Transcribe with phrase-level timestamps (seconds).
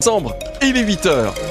[0.00, 1.47] Décembre, il est 8h.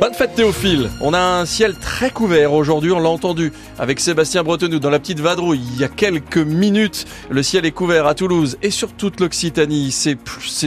[0.00, 4.44] Bonne fête Théophile On a un ciel très couvert aujourd'hui, on l'a entendu avec Sébastien
[4.44, 7.04] Bretonneau dans la petite vadrouille il y a quelques minutes.
[7.30, 9.90] Le ciel est couvert à Toulouse et sur toute l'Occitanie.
[9.90, 10.16] Ces,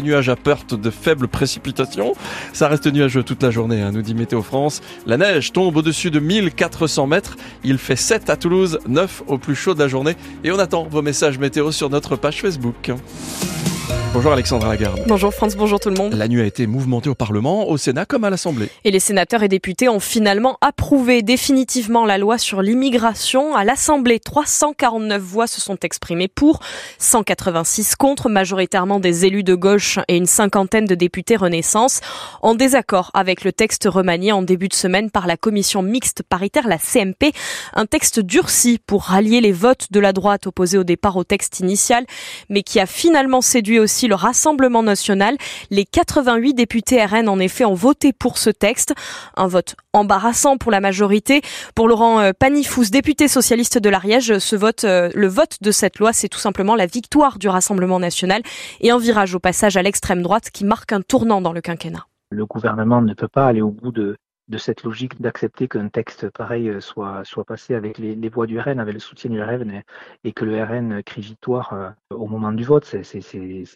[0.02, 2.14] nuages apportent de faibles précipitations.
[2.52, 4.82] Ça reste nuageux toute la journée, hein, nous dit Météo France.
[5.06, 7.38] La neige tombe au-dessus de 1400 mètres.
[7.64, 10.18] Il fait 7 à Toulouse, 9 au plus chaud de la journée.
[10.44, 12.92] Et on attend vos messages météo sur notre page Facebook.
[14.14, 15.04] Bonjour Alexandra Lagarde.
[15.08, 16.14] Bonjour France, bonjour tout le monde.
[16.14, 18.68] La nuit a été mouvementée au Parlement, au Sénat comme à l'Assemblée.
[18.84, 23.56] Et les sénateurs et députés ont finalement approuvé définitivement la loi sur l'immigration.
[23.56, 26.60] À l'Assemblée, 349 voix se sont exprimées pour,
[26.98, 32.02] 186 contre, majoritairement des élus de gauche et une cinquantaine de députés Renaissance,
[32.42, 36.68] en désaccord avec le texte remanié en début de semaine par la commission mixte paritaire,
[36.68, 37.32] la CMP.
[37.76, 41.62] Un texte durci pour rallier les votes de la droite opposés au départ au texte
[41.62, 42.06] initial,
[42.50, 45.38] mais qui a finalement séduit aussi le Rassemblement national.
[45.70, 48.94] Les 88 députés RN en effet ont voté pour ce texte.
[49.36, 51.42] Un vote embarrassant pour la majorité.
[51.76, 56.00] Pour Laurent euh, Panifous, député socialiste de l'Ariège, ce vote, euh, le vote de cette
[56.00, 58.42] loi, c'est tout simplement la victoire du Rassemblement national
[58.80, 62.06] et un virage au passage à l'extrême droite qui marque un tournant dans le quinquennat.
[62.30, 64.16] Le gouvernement ne peut pas aller au bout de,
[64.52, 68.60] de cette logique d'accepter qu'un texte pareil euh, soit, soit passé avec les, voix du
[68.60, 69.82] RN, avec le soutien du RN,
[70.24, 72.86] et que le RN crie victoire euh, au moment du vote.
[72.86, 73.22] C'est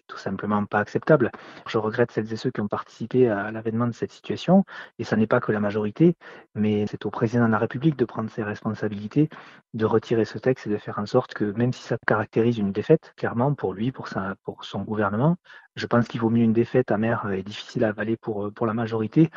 [0.07, 1.31] tout simplement pas acceptable.
[1.67, 4.65] Je regrette celles et ceux qui ont participé à l'avènement de cette situation,
[4.99, 6.15] et ça n'est pas que la majorité,
[6.55, 9.29] mais c'est au président de la République de prendre ses responsabilités,
[9.73, 12.73] de retirer ce texte et de faire en sorte que, même si ça caractérise une
[12.73, 15.37] défaite, clairement, pour lui, pour, sa, pour son gouvernement,
[15.75, 18.73] je pense qu'il vaut mieux une défaite amère et difficile à avaler pour, pour la
[18.73, 19.29] majorité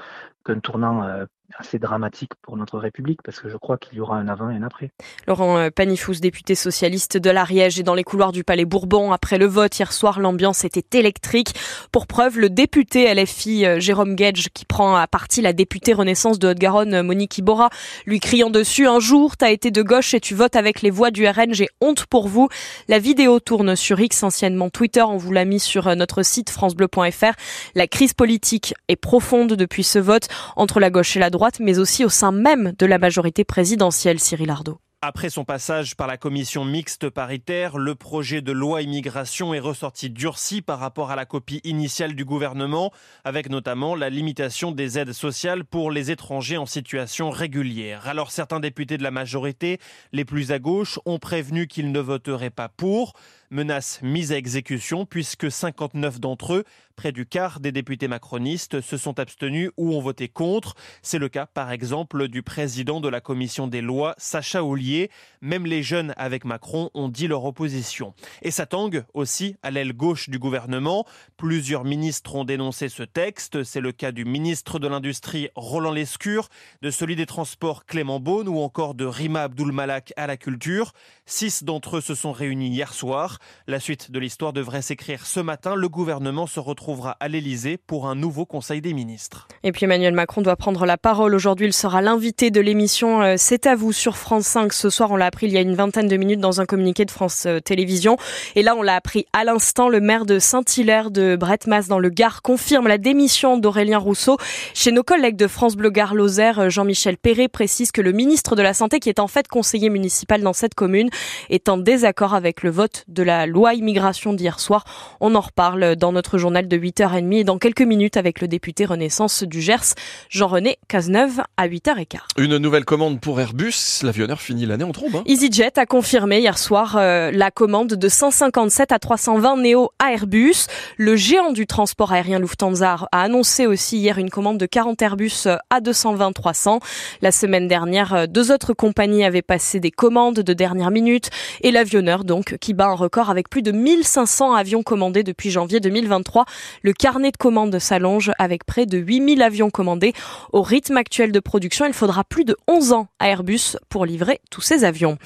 [0.44, 1.26] qu'un tournant euh,
[1.56, 4.56] assez dramatique pour notre République parce que je crois qu'il y aura un avant et
[4.56, 4.90] un après.
[5.26, 9.38] Laurent euh, Panifous, député socialiste de l'Ariège et dans les couloirs du Palais Bourbon après
[9.38, 11.54] le vote hier soir, l'ambiance était électrique.
[11.90, 16.38] Pour preuve, le député LFI euh, Jérôme Gage qui prend à partie la députée Renaissance
[16.38, 17.70] de Haute-Garonne Monique Iborra,
[18.06, 21.10] lui criant dessus un jour t'as été de gauche et tu votes avec les voix
[21.10, 22.48] du RN, j'ai honte pour vous.
[22.88, 27.32] La vidéo tourne sur X anciennement Twitter, on vous l'a mis sur notre site francebleu.fr.
[27.74, 31.78] La crise politique est profonde depuis ce vote entre la gauche et la droite, mais
[31.78, 34.80] aussi au sein même de la majorité présidentielle, Cyril Ardo.
[35.00, 40.10] Après son passage par la commission mixte paritaire, le projet de loi immigration est ressorti
[40.10, 45.12] durci par rapport à la copie initiale du gouvernement, avec notamment la limitation des aides
[45.12, 48.08] sociales pour les étrangers en situation régulière.
[48.08, 49.78] Alors certains députés de la majorité,
[50.12, 53.12] les plus à gauche, ont prévenu qu'ils ne voteraient pas pour
[53.50, 56.64] menace mise à exécution puisque 59 d'entre eux,
[56.96, 60.74] près du quart des députés macronistes, se sont abstenus ou ont voté contre.
[61.00, 65.10] C'est le cas par exemple du président de la commission des lois, Sacha Ollier.
[65.40, 68.14] Même les jeunes avec Macron ont dit leur opposition.
[68.42, 71.06] Et ça tangue aussi à l'aile gauche du gouvernement.
[71.36, 73.62] Plusieurs ministres ont dénoncé ce texte.
[73.62, 76.48] C'est le cas du ministre de l'Industrie Roland Lescure,
[76.82, 80.92] de celui des Transports Clément Beaune ou encore de Rima Abdul Malak à la culture.
[81.26, 83.37] Six d'entre eux se sont réunis hier soir.
[83.66, 85.74] La suite de l'histoire devrait s'écrire ce matin.
[85.74, 89.48] Le gouvernement se retrouvera à l'Elysée pour un nouveau Conseil des ministres.
[89.62, 91.34] Et puis Emmanuel Macron doit prendre la parole.
[91.34, 94.72] Aujourd'hui, il sera l'invité de l'émission euh, C'est à vous sur France 5.
[94.72, 97.04] Ce soir, on l'a appris il y a une vingtaine de minutes dans un communiqué
[97.04, 98.16] de France euh, Télévisions.
[98.54, 99.88] Et là, on l'a appris à l'instant.
[99.88, 104.38] Le maire de Saint-Hilaire de Bretmas dans le Gard confirme la démission d'Aurélien Rousseau.
[104.74, 108.56] Chez nos collègues de France Bleu Gard Lozère, euh, Jean-Michel Perret précise que le ministre
[108.56, 111.10] de la Santé, qui est en fait conseiller municipal dans cette commune,
[111.50, 114.84] est en désaccord avec le vote de la loi immigration d'hier soir.
[115.20, 118.84] On en reparle dans notre journal de 8h30 et dans quelques minutes avec le député
[118.84, 119.94] Renaissance du Gers,
[120.30, 122.18] Jean-René Cazeneuve, à 8h15.
[122.38, 124.00] Une nouvelle commande pour Airbus.
[124.02, 125.16] L'avionneur finit l'année en trombe.
[125.16, 125.22] Hein.
[125.26, 130.66] EasyJet a confirmé hier soir euh, la commande de 157 à 320 Neo à Airbus.
[130.96, 135.48] Le géant du transport aérien Lufthansa a annoncé aussi hier une commande de 40 Airbus
[135.70, 136.80] à 220-300.
[137.22, 141.30] La semaine dernière, euh, deux autres compagnies avaient passé des commandes de dernière minute
[141.62, 145.80] et l'avionneur donc qui bat un record avec plus de 1500 avions commandés depuis janvier
[145.80, 146.44] 2023.
[146.82, 150.12] Le carnet de commandes s'allonge avec près de 8000 avions commandés.
[150.52, 154.40] Au rythme actuel de production, il faudra plus de 11 ans à Airbus pour livrer
[154.50, 155.18] tous ces avions.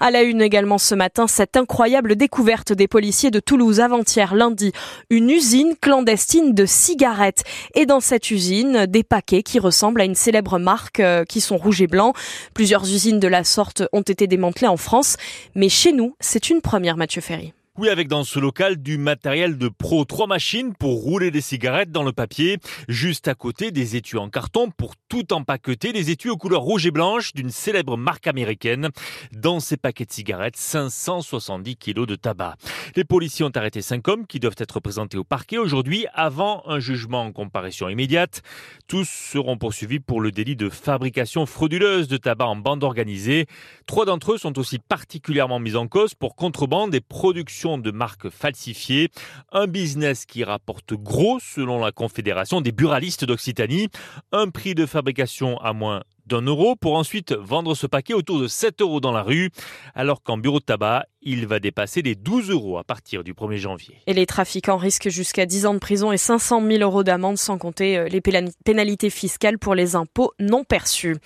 [0.00, 4.72] À la une également ce matin, cette incroyable découverte des policiers de Toulouse avant-hier lundi.
[5.10, 7.44] Une usine clandestine de cigarettes.
[7.74, 11.58] Et dans cette usine, des paquets qui ressemblent à une célèbre marque euh, qui sont
[11.58, 12.16] rouges et blancs.
[12.54, 15.16] Plusieurs usines de la sorte ont été démantelées en France.
[15.54, 17.35] Mais chez nous, c'est une première, Mathieu Ferry.
[17.78, 21.90] Oui, avec dans ce local du matériel de pro, trois machines pour rouler des cigarettes
[21.90, 22.56] dans le papier,
[22.88, 26.86] juste à côté des étuis en carton pour tout empaqueter, des étuis aux couleurs rouge
[26.86, 28.88] et blanche d'une célèbre marque américaine.
[29.32, 32.54] Dans ces paquets de cigarettes, 570 kilos de tabac.
[32.94, 36.78] Les policiers ont arrêté cinq hommes qui doivent être présentés au parquet aujourd'hui avant un
[36.78, 38.40] jugement en comparution immédiate.
[38.88, 43.44] Tous seront poursuivis pour le délit de fabrication frauduleuse de tabac en bande organisée.
[43.84, 48.30] Trois d'entre eux sont aussi particulièrement mis en cause pour contrebande et production de marques
[48.30, 49.10] falsifiées.
[49.50, 53.88] Un business qui rapporte gros selon la Confédération des buralistes d'Occitanie.
[54.30, 58.48] Un prix de fabrication à moins d'un euro pour ensuite vendre ce paquet autour de
[58.48, 59.50] 7 euros dans la rue,
[59.94, 63.56] alors qu'en bureau de tabac, il va dépasser les 12 euros à partir du 1er
[63.56, 64.00] janvier.
[64.06, 67.58] Et les trafiquants risquent jusqu'à 10 ans de prison et 500 000 euros d'amende, sans
[67.58, 71.16] compter euh, les pénalités fiscales pour les impôts non perçus.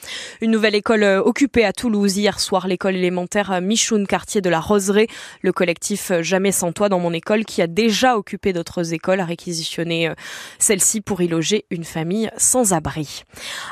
[0.41, 4.59] Une nouvelle école euh, occupée à Toulouse hier soir, l'école élémentaire Michoun, quartier de la
[4.59, 5.07] Roseraie.
[5.43, 9.21] Le collectif euh, Jamais sans toi dans mon école, qui a déjà occupé d'autres écoles,
[9.21, 10.11] a réquisitionné
[10.59, 13.25] celle-ci pour y loger une famille sans abri.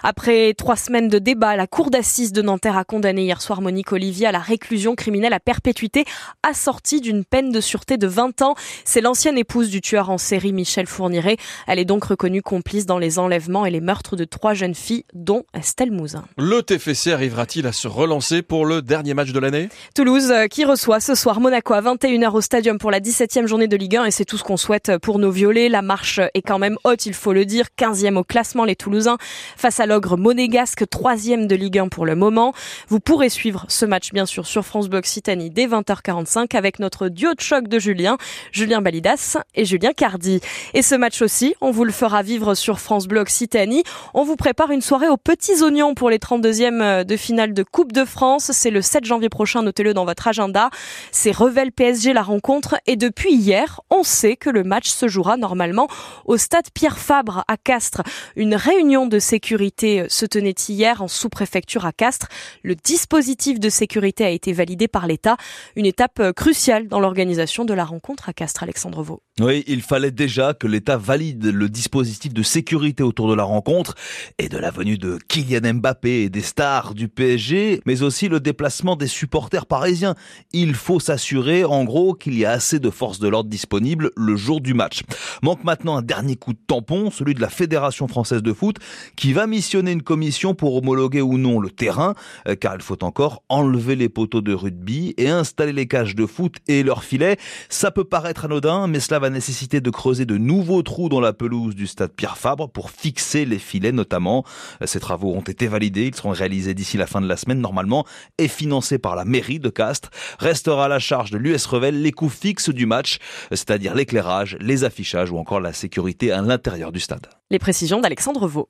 [0.03, 3.93] Après trois semaines de débat, la cour d'assises de Nanterre a condamné hier soir Monique
[3.93, 6.05] Olivier à la réclusion criminelle à perpétuité
[6.43, 8.55] assortie d'une peine de sûreté de 20 ans.
[8.85, 11.37] C'est l'ancienne épouse du tueur en série Michel Fourniret.
[11.67, 15.05] Elle est donc reconnue complice dans les enlèvements et les meurtres de trois jeunes filles,
[15.15, 16.25] dont Estelle Mouzin.
[16.37, 19.69] Le TFC arrivera-t-il à se relancer pour le dernier match de l'année?
[19.95, 23.67] Toulouse euh, qui reçoit ce soir Monaco à 21h au Stadium pour la 17e journée
[23.69, 25.69] de Ligue 1 et c'est tout ce qu'on souhaite pour nos violets.
[25.69, 27.67] La marche est quand même haute, il faut le dire.
[27.77, 29.19] 15e au classement les Toulousains
[29.57, 32.53] face à l'ogre monégasque, 3 troisième de Ligue 1 pour le moment.
[32.89, 35.65] Vous pourrez suivre ce match bien sûr sur France Bleu Occitanie dès
[36.09, 38.17] 20h45 avec notre duo de choc de Julien,
[38.53, 40.41] Julien Balidas et Julien Cardi.
[40.75, 43.83] Et ce match aussi, on vous le fera vivre sur France Bleu Occitanie.
[44.15, 47.63] On vous prépare une soirée aux petits oignons pour les 32e euh, de finale de
[47.63, 48.51] Coupe de France.
[48.53, 50.71] C'est le 7 janvier prochain, notez-le dans votre agenda.
[51.13, 55.37] C'est Revel PSG la rencontre et depuis hier, on sait que le match se jouera
[55.37, 55.89] normalement
[56.25, 58.03] au stade Pierre Fabre à Castres.
[58.37, 62.29] Une réunion de sécurité euh, se tenait hier en sous-préfecture à Castres.
[62.63, 65.37] Le dispositif de sécurité a été validé par l'État,
[65.77, 65.87] une
[66.21, 69.23] euh, cruciale dans l'organisation de la rencontre à Castres, Alexandre Vaux.
[69.41, 73.95] Oui, il fallait déjà que l'État valide le dispositif de sécurité autour de la rencontre
[74.39, 78.41] et de la venue de Kylian Mbappé et des stars du PSG, mais aussi le
[78.41, 80.15] déplacement des supporters parisiens.
[80.53, 84.37] Il faut s'assurer, en gros, qu'il y a assez de forces de l'ordre disponibles le
[84.37, 85.03] jour du match.
[85.43, 88.77] Manque maintenant un dernier coup de tampon, celui de la Fédération française de foot,
[89.17, 92.15] qui va missionner une commission pour homologuer ou non le terrain,
[92.49, 96.27] euh, car il faut encore enlever les poteaux de rugby et installer les cages de
[96.27, 97.37] foot et leurs filets.
[97.69, 101.33] Ça peut paraître anodin, mais cela va nécessiter de creuser de nouveaux trous dans la
[101.33, 104.45] pelouse du stade Pierre Fabre pour fixer les filets notamment.
[104.85, 108.05] Ces travaux ont été validés, ils seront réalisés d'ici la fin de la semaine normalement
[108.39, 110.11] et financés par la mairie de Castres.
[110.41, 113.19] Restera à la charge de l'US Revel les coûts fixes du match,
[113.51, 117.29] c'est-à-dire l'éclairage, les affichages ou encore la sécurité à l'intérieur du stade.
[117.51, 118.69] Les précisions d'Alexandre Vaux.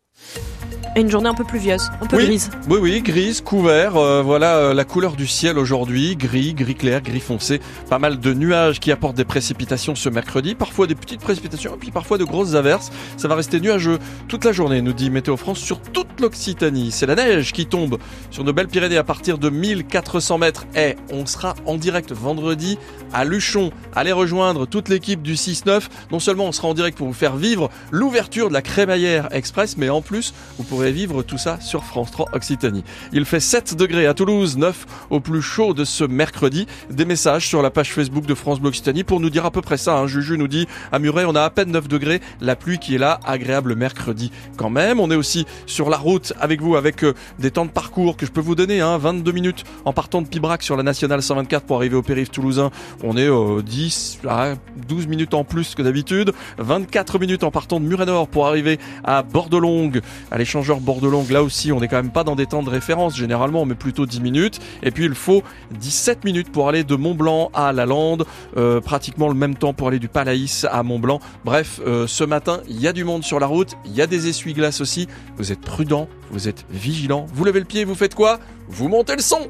[0.97, 2.51] Une journée un peu pluvieuse, un peu grise.
[2.69, 3.97] Oui, oui, grise, couvert.
[3.97, 6.17] Euh, voilà euh, la couleur du ciel aujourd'hui.
[6.17, 7.61] Gris, gris clair, gris foncé.
[7.89, 10.55] Pas mal de nuages qui apportent des précipitations ce mercredi.
[10.55, 12.91] Parfois des petites précipitations et puis parfois de grosses averses.
[13.17, 13.99] Ça va rester nuageux
[14.29, 16.91] toute la journée, nous dit Météo France, sur toute l'Occitanie.
[16.91, 17.99] C'est la neige qui tombe
[18.31, 20.67] sur nos belles Pyrénées à partir de 1400 mètres.
[20.75, 22.79] Et on sera en direct vendredi
[23.13, 23.71] à Luchon.
[23.95, 25.83] Allez rejoindre toute l'équipe du 6-9.
[26.11, 29.77] Non seulement on sera en direct pour vous faire vivre l'ouverture de la crémaillère express,
[29.77, 32.85] mais en plus, vous pourrez vivre tout ça sur France 3 Occitanie.
[33.13, 36.67] Il fait 7 degrés à Toulouse, 9 au plus chaud de ce mercredi.
[36.91, 39.61] Des messages sur la page Facebook de France Bleu Occitanie pour nous dire à peu
[39.61, 39.99] près ça.
[39.99, 40.07] Hein.
[40.07, 42.99] Juju nous dit à Muret, on a à peine 9 degrés, la pluie qui est
[42.99, 45.01] là, agréable mercredi quand même.
[45.01, 48.27] On est aussi sur la route avec vous avec euh, des temps de parcours que
[48.27, 51.65] je peux vous donner, hein, 22 minutes en partant de Pibrac sur la nationale 124
[51.65, 52.71] pour arriver au périph' toulousain.
[53.03, 54.55] On est euh, 10 à
[54.89, 59.23] 12 minutes en plus que d'habitude, 24 minutes en partant de Muret-Nord pour arriver à
[59.23, 62.69] Bordelongue à l'échangeur Bordelongue, là aussi, on n'est quand même pas dans des temps de
[62.69, 63.17] référence.
[63.17, 64.61] Généralement, on met plutôt 10 minutes.
[64.83, 68.27] Et puis, il faut 17 minutes pour aller de Mont-Blanc à La Lande.
[68.59, 71.21] Euh, pratiquement le même temps pour aller du Palaïs à Mont-Blanc.
[71.45, 73.77] Bref, euh, ce matin, il y a du monde sur la route.
[73.87, 75.09] Il y a des essuie-glaces aussi.
[75.39, 77.25] Vous êtes prudent, vous êtes vigilant.
[77.33, 78.39] Vous levez le pied, vous faites quoi?
[78.69, 79.49] Vous montez le son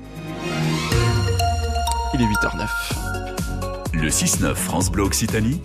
[2.14, 2.68] Il est 8h09.
[3.94, 5.60] Le 6-9 France Bleu Occitanie,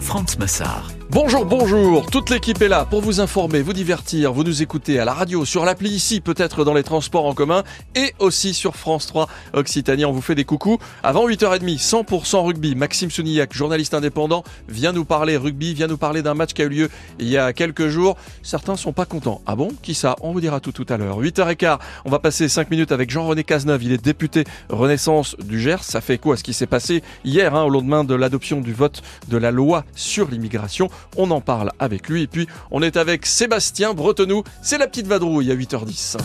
[0.00, 0.93] France Massard.
[1.10, 5.04] Bonjour, bonjour, toute l'équipe est là pour vous informer, vous divertir, vous nous écouter à
[5.04, 7.62] la radio, sur l'appli ici, peut-être dans les transports en commun
[7.94, 10.06] et aussi sur France 3 Occitanie.
[10.06, 10.78] On vous fait des coucous.
[11.02, 12.74] Avant 8h30, 100% rugby.
[12.74, 16.64] Maxime Sounillac, journaliste indépendant, vient nous parler rugby, vient nous parler d'un match qui a
[16.64, 18.16] eu lieu il y a quelques jours.
[18.42, 19.42] Certains sont pas contents.
[19.46, 19.68] Ah bon?
[19.82, 20.16] Qui ça?
[20.22, 21.20] On vous dira tout tout à l'heure.
[21.20, 23.82] 8h15, on va passer 5 minutes avec Jean-René Cazeneuve.
[23.84, 25.84] Il est député Renaissance du Gers.
[25.84, 29.02] Ça fait quoi ce qui s'est passé hier, hein, au lendemain de l'adoption du vote
[29.28, 30.88] de la loi sur l'immigration?
[31.16, 32.22] On en parle avec lui.
[32.22, 34.44] Et puis, on est avec Sébastien Bretenou.
[34.62, 36.16] C'est la petite vadrouille à 8h10.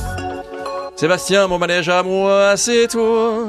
[0.96, 3.48] Sébastien, mon manège à moi, c'est toi.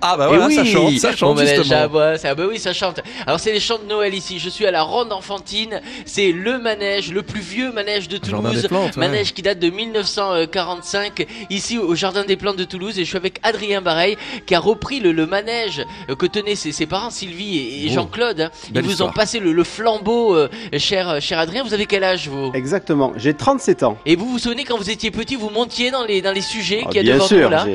[0.00, 2.16] Ah bah voilà, ça chante, ça chante justement.
[2.16, 3.00] ça, bah oui, ça chante.
[3.26, 4.38] Alors c'est les chants de Noël ici.
[4.38, 5.80] Je suis à la Ronde Enfantine.
[6.04, 8.68] C'est le manège, le plus vieux manège de Toulouse.
[8.96, 12.98] manège qui date de 1945 ici au Jardin des Plantes de Toulouse.
[12.98, 15.84] Et je suis avec Adrien Bareil qui a repris le, manège
[16.16, 18.40] que tenaient ses, parents Sylvie et, Jean-Claude.
[18.42, 18.50] Hein.
[18.72, 21.64] Ils vous ont passé le, flambeau, euh, cher, cher Adrien.
[21.64, 22.52] Vous avez quel âge vous?
[22.54, 23.98] Exactement, j'ai 37 ans.
[24.06, 26.82] Et vous vous souvenez quand vous étiez petit, vous montiez dans les, dans les sujets
[26.84, 27.66] ah, qu'il y a devant sûr, là?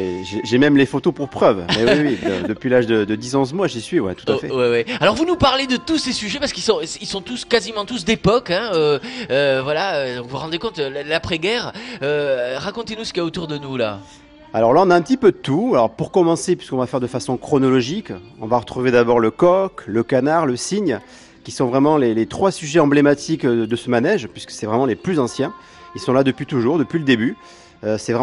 [0.43, 1.65] J'ai même les photos pour preuve.
[1.75, 2.12] Mais oui, oui
[2.47, 4.85] depuis l'âge de, 10 11 mois, j'y suis, ouais, tout à oh, fait.
[4.99, 7.85] Alors vous nous parlez de tous ces sujets parce qu'ils sont, ils sont tous quasiment
[7.85, 8.51] tous d'époque.
[8.51, 8.99] Hein, euh,
[9.31, 11.73] euh, voilà, euh, vous vous rendez compte, l'après-guerre.
[12.01, 13.99] Racontez-nous ce qu'il y a autour de nous là.
[14.53, 15.71] Alors là, on a un petit peu de tout.
[15.73, 19.83] Alors pour commencer, puisqu'on va faire de façon chronologique, on va retrouver d'abord le coq,
[19.87, 20.99] le canard, le cygne,
[21.43, 24.95] qui sont vraiment les, les trois sujets emblématiques de ce manège, puisque c'est vraiment les
[24.95, 25.53] plus anciens.
[25.95, 27.35] Ils sont là depuis toujours, depuis le début.
[27.97, 28.21] c'est vraiment